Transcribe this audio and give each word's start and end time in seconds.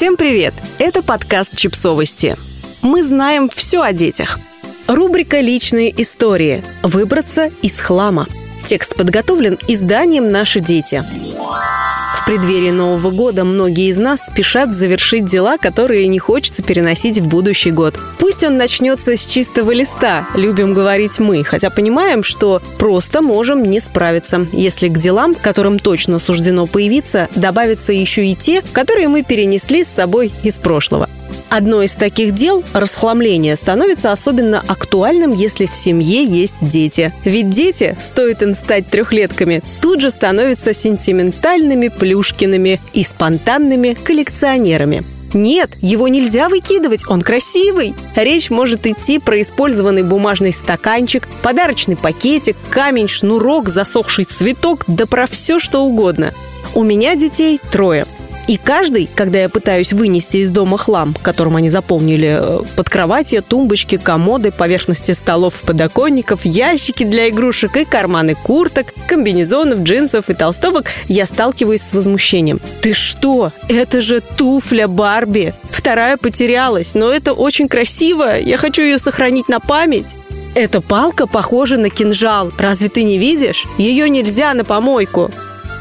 Всем 0.00 0.16
привет! 0.16 0.54
Это 0.78 1.02
подкаст 1.02 1.58
«Чипсовости». 1.58 2.34
Мы 2.80 3.04
знаем 3.04 3.50
все 3.54 3.82
о 3.82 3.92
детях. 3.92 4.38
Рубрика 4.88 5.40
«Личные 5.40 5.92
истории. 6.00 6.64
Выбраться 6.82 7.50
из 7.60 7.78
хлама». 7.78 8.26
Текст 8.64 8.94
подготовлен 8.96 9.58
изданием 9.68 10.32
«Наши 10.32 10.60
дети». 10.60 11.04
Преддверии 12.30 12.70
Нового 12.70 13.10
года 13.10 13.42
многие 13.42 13.88
из 13.88 13.98
нас 13.98 14.26
спешат 14.26 14.72
завершить 14.72 15.24
дела, 15.24 15.58
которые 15.58 16.06
не 16.06 16.20
хочется 16.20 16.62
переносить 16.62 17.18
в 17.18 17.26
будущий 17.26 17.72
год. 17.72 17.98
Пусть 18.20 18.44
он 18.44 18.56
начнется 18.56 19.16
с 19.16 19.26
чистого 19.26 19.72
листа, 19.72 20.28
любим 20.36 20.72
говорить 20.72 21.18
мы, 21.18 21.42
хотя 21.42 21.70
понимаем, 21.70 22.22
что 22.22 22.62
просто 22.78 23.20
можем 23.20 23.64
не 23.64 23.80
справиться, 23.80 24.46
если 24.52 24.86
к 24.86 24.96
делам, 24.96 25.34
которым 25.34 25.80
точно 25.80 26.20
суждено 26.20 26.68
появиться, 26.68 27.28
добавятся 27.34 27.92
еще 27.92 28.24
и 28.24 28.36
те, 28.36 28.62
которые 28.70 29.08
мы 29.08 29.24
перенесли 29.24 29.82
с 29.82 29.88
собой 29.88 30.30
из 30.44 30.60
прошлого. 30.60 31.08
Одно 31.48 31.82
из 31.82 31.94
таких 31.94 32.34
дел– 32.34 32.62
расхламление– 32.72 33.56
становится 33.56 34.12
особенно 34.12 34.62
актуальным, 34.66 35.32
если 35.32 35.66
в 35.66 35.74
семье 35.74 36.24
есть 36.24 36.56
дети. 36.60 37.12
Ведь 37.24 37.50
дети, 37.50 37.96
стоит 38.00 38.42
им 38.42 38.54
стать 38.54 38.86
трехлетками, 38.88 39.62
тут 39.80 40.00
же 40.00 40.10
становятся 40.10 40.74
сентиментальными 40.74 41.88
плюшкиными 41.88 42.80
и 42.92 43.02
спонтанными 43.02 43.94
коллекционерами. 43.94 45.04
Нет, 45.34 45.70
его 45.80 46.08
нельзя 46.08 46.48
выкидывать, 46.48 47.04
он 47.06 47.22
красивый. 47.22 47.94
Речь 48.16 48.50
может 48.50 48.86
идти 48.86 49.18
про 49.18 49.40
использованный 49.40 50.02
бумажный 50.02 50.52
стаканчик, 50.52 51.28
подарочный 51.42 51.96
пакетик, 51.96 52.56
камень, 52.68 53.08
шнурок, 53.08 53.68
засохший 53.68 54.24
цветок, 54.24 54.84
да 54.86 55.06
про 55.06 55.26
все 55.26 55.58
что 55.58 55.84
угодно. 55.84 56.34
У 56.74 56.82
меня 56.82 57.14
детей 57.14 57.60
трое. 57.70 58.06
И 58.50 58.56
каждый, 58.56 59.08
когда 59.14 59.38
я 59.42 59.48
пытаюсь 59.48 59.92
вынести 59.92 60.38
из 60.38 60.50
дома 60.50 60.76
хлам, 60.76 61.14
которым 61.22 61.54
они 61.54 61.70
заполнили 61.70 62.36
э, 62.36 62.62
под 62.74 62.90
кровати, 62.90 63.40
тумбочки, 63.46 63.96
комоды, 63.96 64.50
поверхности 64.50 65.12
столов, 65.12 65.54
подоконников, 65.60 66.44
ящики 66.44 67.04
для 67.04 67.28
игрушек 67.28 67.76
и 67.76 67.84
карманы 67.84 68.34
курток, 68.34 68.92
комбинезонов, 69.06 69.78
джинсов 69.82 70.30
и 70.30 70.34
толстовок, 70.34 70.86
я 71.06 71.26
сталкиваюсь 71.26 71.80
с 71.80 71.94
возмущением. 71.94 72.60
Ты 72.80 72.92
что? 72.92 73.52
Это 73.68 74.00
же 74.00 74.20
туфля 74.20 74.88
Барби! 74.88 75.54
Вторая 75.70 76.16
потерялась, 76.16 76.96
но 76.96 77.12
это 77.12 77.34
очень 77.34 77.68
красиво, 77.68 78.36
я 78.36 78.56
хочу 78.56 78.82
ее 78.82 78.98
сохранить 78.98 79.48
на 79.48 79.60
память. 79.60 80.16
Эта 80.56 80.80
палка 80.80 81.28
похожа 81.28 81.78
на 81.78 81.88
кинжал. 81.88 82.50
Разве 82.58 82.88
ты 82.88 83.04
не 83.04 83.16
видишь? 83.16 83.68
Ее 83.78 84.10
нельзя 84.10 84.52
на 84.54 84.64
помойку. 84.64 85.30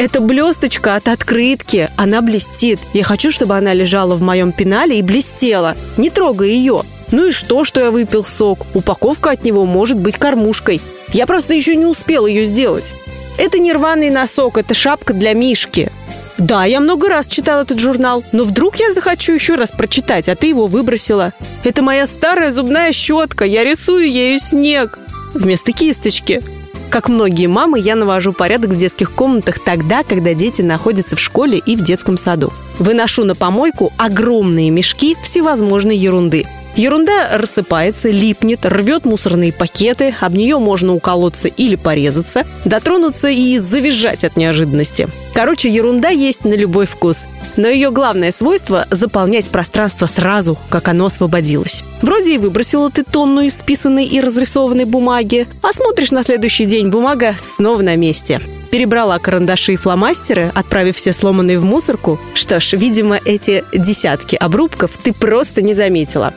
Это 0.00 0.22
блесточка 0.22 0.96
от 0.96 1.08
открытки. 1.08 1.90
Она 1.98 2.22
блестит. 2.22 2.80
Я 2.94 3.04
хочу, 3.04 3.30
чтобы 3.30 3.58
она 3.58 3.74
лежала 3.74 4.14
в 4.14 4.22
моем 4.22 4.50
пенале 4.50 4.98
и 4.98 5.02
блестела. 5.02 5.76
Не 5.98 6.08
трогай 6.08 6.48
ее. 6.48 6.84
Ну 7.12 7.26
и 7.26 7.32
что, 7.32 7.64
что 7.64 7.80
я 7.80 7.90
выпил 7.90 8.24
сок? 8.24 8.64
Упаковка 8.72 9.32
от 9.32 9.44
него 9.44 9.66
может 9.66 9.98
быть 9.98 10.16
кормушкой. 10.16 10.80
Я 11.12 11.26
просто 11.26 11.52
еще 11.52 11.76
не 11.76 11.84
успел 11.84 12.24
ее 12.24 12.46
сделать. 12.46 12.94
Это 13.36 13.58
не 13.58 13.74
рваный 13.74 14.08
носок, 14.08 14.56
это 14.56 14.72
шапка 14.72 15.12
для 15.12 15.34
Мишки. 15.34 15.92
Да, 16.38 16.64
я 16.64 16.80
много 16.80 17.10
раз 17.10 17.28
читал 17.28 17.60
этот 17.60 17.78
журнал, 17.78 18.24
но 18.32 18.44
вдруг 18.44 18.76
я 18.76 18.94
захочу 18.94 19.34
еще 19.34 19.56
раз 19.56 19.70
прочитать, 19.70 20.30
а 20.30 20.34
ты 20.34 20.46
его 20.46 20.66
выбросила. 20.66 21.34
Это 21.62 21.82
моя 21.82 22.06
старая 22.06 22.52
зубная 22.52 22.92
щетка, 22.92 23.44
я 23.44 23.64
рисую 23.64 24.10
ею 24.10 24.38
снег 24.38 24.98
вместо 25.34 25.72
кисточки. 25.72 26.42
Как 26.90 27.08
многие 27.08 27.46
мамы, 27.46 27.78
я 27.78 27.94
навожу 27.94 28.32
порядок 28.32 28.72
в 28.72 28.76
детских 28.76 29.12
комнатах 29.12 29.60
тогда, 29.60 30.02
когда 30.02 30.34
дети 30.34 30.60
находятся 30.60 31.14
в 31.14 31.20
школе 31.20 31.58
и 31.58 31.76
в 31.76 31.84
детском 31.84 32.16
саду. 32.16 32.52
Выношу 32.80 33.24
на 33.24 33.36
помойку 33.36 33.92
огромные 33.96 34.70
мешки 34.70 35.16
всевозможной 35.22 35.96
ерунды– 35.96 36.46
Ерунда 36.76 37.36
рассыпается, 37.36 38.10
липнет, 38.10 38.64
рвет 38.64 39.04
мусорные 39.04 39.52
пакеты, 39.52 40.14
об 40.20 40.34
нее 40.34 40.58
можно 40.58 40.94
уколоться 40.94 41.48
или 41.48 41.76
порезаться, 41.76 42.46
дотронуться 42.64 43.28
и 43.28 43.58
завизжать 43.58 44.24
от 44.24 44.36
неожиданности. 44.36 45.08
Короче, 45.34 45.68
ерунда 45.68 46.08
есть 46.08 46.44
на 46.44 46.54
любой 46.54 46.86
вкус. 46.86 47.24
Но 47.56 47.68
ее 47.68 47.90
главное 47.90 48.30
свойство– 48.30 48.86
заполнять 48.90 49.50
пространство 49.50 50.06
сразу, 50.06 50.58
как 50.68 50.88
оно 50.88 51.06
освободилось. 51.06 51.82
Вроде 52.02 52.34
и 52.34 52.38
выбросила 52.38 52.90
ты 52.90 53.04
тонну 53.04 53.46
исписанной 53.46 54.06
и 54.06 54.20
разрисованной 54.20 54.84
бумаги, 54.84 55.46
а 55.62 55.72
смотришь 55.72 56.12
на 56.12 56.22
следующий 56.22 56.64
день 56.64 56.88
бумага 56.88 57.34
снова 57.38 57.82
на 57.82 57.96
месте. 57.96 58.40
Перебрала 58.70 59.18
карандаши 59.18 59.72
и 59.72 59.76
фломастеры, 59.76 60.52
отправив 60.54 60.96
все 60.96 61.12
сломанные 61.12 61.58
в 61.58 61.64
мусорку. 61.64 62.20
Что 62.34 62.60
ж, 62.60 62.74
видимо, 62.74 63.18
эти 63.24 63.64
десятки 63.74 64.36
обрубков 64.36 64.96
ты 65.02 65.12
просто 65.12 65.60
не 65.60 65.74
заметила 65.74 66.32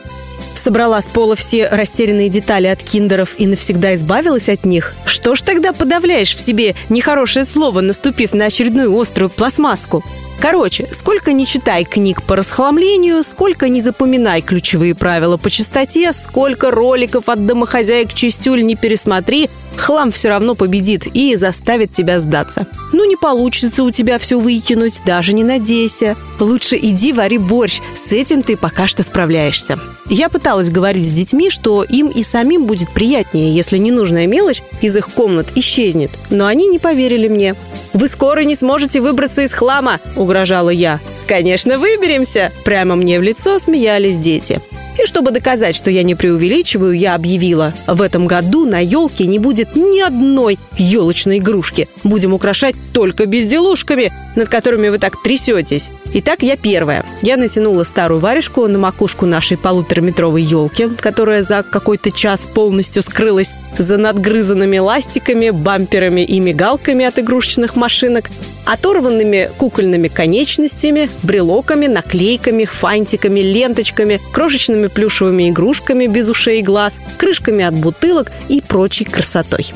собрала 0.54 1.00
с 1.00 1.08
пола 1.08 1.34
все 1.34 1.68
растерянные 1.68 2.28
детали 2.28 2.66
от 2.66 2.82
киндеров 2.82 3.34
и 3.38 3.46
навсегда 3.46 3.94
избавилась 3.94 4.48
от 4.48 4.64
них, 4.64 4.94
что 5.06 5.34
ж 5.34 5.42
тогда 5.42 5.72
подавляешь 5.72 6.34
в 6.34 6.40
себе 6.40 6.74
нехорошее 6.88 7.44
слово, 7.44 7.80
наступив 7.80 8.34
на 8.34 8.46
очередную 8.46 8.98
острую 8.98 9.30
пластмасску? 9.30 10.04
Короче, 10.40 10.88
сколько 10.92 11.32
не 11.32 11.46
читай 11.46 11.84
книг 11.84 12.22
по 12.22 12.36
расхламлению, 12.36 13.22
сколько 13.22 13.68
не 13.68 13.80
запоминай 13.80 14.42
ключевые 14.42 14.94
правила 14.94 15.36
по 15.36 15.48
чистоте, 15.48 16.12
сколько 16.12 16.70
роликов 16.70 17.28
от 17.28 17.46
домохозяек 17.46 18.12
чистюль 18.12 18.62
не 18.62 18.76
пересмотри, 18.76 19.48
хлам 19.76 20.10
все 20.10 20.28
равно 20.28 20.54
победит 20.54 21.06
и 21.06 21.36
заставит 21.36 21.92
тебя 21.92 22.18
сдаться. 22.18 22.66
Ну, 22.92 23.08
не 23.08 23.16
получится 23.16 23.84
у 23.84 23.90
тебя 23.90 24.18
все 24.18 24.38
выкинуть, 24.38 25.02
даже 25.06 25.32
не 25.32 25.44
надейся. 25.44 26.16
Лучше 26.38 26.76
иди 26.76 27.12
вари 27.12 27.38
борщ, 27.38 27.80
с 27.94 28.12
этим 28.12 28.42
ты 28.42 28.56
пока 28.56 28.86
что 28.86 29.02
справляешься. 29.02 29.78
Я 30.08 30.28
пыталась 30.34 30.68
говорить 30.68 31.06
с 31.06 31.10
детьми, 31.10 31.48
что 31.48 31.84
им 31.84 32.08
и 32.08 32.24
самим 32.24 32.66
будет 32.66 32.90
приятнее, 32.90 33.54
если 33.54 33.78
ненужная 33.78 34.26
мелочь 34.26 34.64
из 34.82 34.96
их 34.96 35.08
комнат 35.10 35.52
исчезнет. 35.54 36.10
Но 36.28 36.46
они 36.46 36.66
не 36.66 36.80
поверили 36.80 37.28
мне. 37.28 37.54
«Вы 37.92 38.08
скоро 38.08 38.40
не 38.40 38.56
сможете 38.56 39.00
выбраться 39.00 39.42
из 39.42 39.54
хлама!»– 39.54 40.00
угрожала 40.16 40.70
я. 40.70 40.98
«Конечно, 41.28 41.78
выберемся!»– 41.78 42.50
прямо 42.64 42.96
мне 42.96 43.20
в 43.20 43.22
лицо 43.22 43.60
смеялись 43.60 44.18
дети. 44.18 44.60
И 45.02 45.06
чтобы 45.06 45.32
доказать, 45.32 45.74
что 45.74 45.90
я 45.90 46.02
не 46.02 46.14
преувеличиваю, 46.14 46.92
я 46.92 47.14
объявила, 47.14 47.74
в 47.86 48.00
этом 48.00 48.26
году 48.26 48.64
на 48.64 48.78
елке 48.78 49.26
не 49.26 49.38
будет 49.38 49.74
ни 49.74 50.00
одной 50.00 50.58
елочной 50.76 51.38
игрушки. 51.38 51.88
Будем 52.04 52.32
украшать 52.32 52.76
только 52.92 53.26
безделушками, 53.26 54.12
над 54.36 54.48
которыми 54.48 54.88
вы 54.88 54.98
так 54.98 55.20
трясетесь. 55.22 55.90
Итак, 56.12 56.42
я 56.42 56.56
первая. 56.56 57.04
Я 57.22 57.36
натянула 57.36 57.84
старую 57.84 58.20
варежку 58.20 58.66
на 58.66 58.78
макушку 58.78 59.26
нашей 59.26 59.56
полутораметровой 59.56 60.42
елки, 60.42 60.88
которая 60.88 61.42
за 61.42 61.62
какой-то 61.62 62.10
час 62.10 62.46
полностью 62.46 63.02
скрылась 63.02 63.54
за 63.78 63.96
надгрызанными 63.96 64.78
ластиками, 64.78 65.50
бамперами 65.50 66.20
и 66.22 66.38
мигалками 66.38 67.04
от 67.04 67.18
игрушечных 67.18 67.76
машинок, 67.76 68.30
оторванными 68.64 69.50
кукольными 69.58 70.08
конечностями, 70.08 71.10
брелоками, 71.22 71.86
наклейками, 71.86 72.64
фантиками, 72.64 73.40
ленточками, 73.40 74.20
крошечными 74.32 74.83
плюшевыми 74.88 75.50
игрушками 75.50 76.06
без 76.06 76.28
ушей 76.28 76.60
и 76.60 76.62
глаз, 76.62 77.00
крышками 77.18 77.64
от 77.64 77.74
бутылок 77.74 78.30
и 78.48 78.60
прочей 78.60 79.04
красотой. 79.04 79.72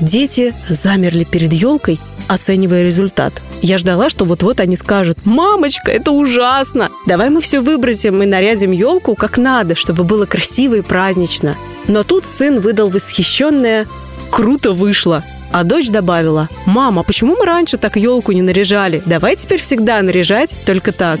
Дети 0.00 0.54
замерли 0.68 1.24
перед 1.24 1.52
елкой, 1.52 2.00
оценивая 2.26 2.82
результат. 2.82 3.32
Я 3.62 3.78
ждала, 3.78 4.08
что 4.08 4.24
вот-вот 4.24 4.58
они 4.58 4.76
скажут 4.76 5.24
«Мамочка, 5.24 5.92
это 5.92 6.10
ужасно! 6.10 6.88
Давай 7.06 7.30
мы 7.30 7.40
все 7.40 7.60
выбросим 7.60 8.20
и 8.22 8.26
нарядим 8.26 8.72
елку 8.72 9.14
как 9.14 9.38
надо, 9.38 9.76
чтобы 9.76 10.02
было 10.02 10.26
красиво 10.26 10.74
и 10.74 10.82
празднично». 10.82 11.56
Но 11.86 12.02
тут 12.02 12.26
сын 12.26 12.60
выдал 12.60 12.88
восхищенное 12.88 13.86
«Круто 14.30 14.72
вышло!» 14.72 15.22
А 15.52 15.64
дочь 15.64 15.90
добавила, 15.90 16.48
«Мама, 16.66 17.02
почему 17.02 17.36
мы 17.36 17.44
раньше 17.44 17.76
так 17.76 17.96
елку 17.96 18.32
не 18.32 18.42
наряжали? 18.42 19.02
Давай 19.04 19.36
теперь 19.36 19.60
всегда 19.60 20.00
наряжать 20.02 20.56
только 20.64 20.92
так». 20.92 21.20